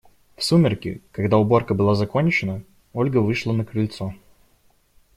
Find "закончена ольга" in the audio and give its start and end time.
1.93-3.17